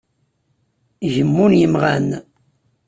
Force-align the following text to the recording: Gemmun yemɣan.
Gemmun 1.13 1.53
yemɣan. 1.59 2.09